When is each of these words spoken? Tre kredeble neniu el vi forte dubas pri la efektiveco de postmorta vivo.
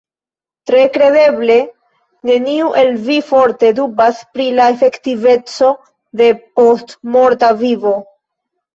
Tre 0.69 0.79
kredeble 0.95 1.57
neniu 2.31 2.73
el 2.81 2.89
vi 3.09 3.19
forte 3.29 3.71
dubas 3.83 4.25
pri 4.33 4.49
la 4.63 4.69
efektiveco 4.79 5.73
de 6.25 6.35
postmorta 6.61 7.57
vivo. 7.67 7.99